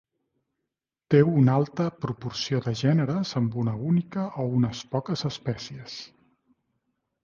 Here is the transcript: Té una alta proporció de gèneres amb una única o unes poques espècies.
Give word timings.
Té 1.13 1.19
una 1.41 1.57
alta 1.61 1.85
proporció 2.07 2.63
de 2.69 2.75
gèneres 2.81 3.37
amb 3.43 3.61
una 3.67 3.77
única 3.93 4.27
o 4.45 4.51
unes 4.59 4.85
poques 4.97 5.29
espècies. 5.35 6.05